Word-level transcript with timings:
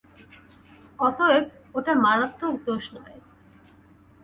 অতএব 0.99 1.45
ওটা 1.75 1.93
মারাত্মক 2.03 2.55
দোষ 2.65 2.83
নয়। 2.95 3.17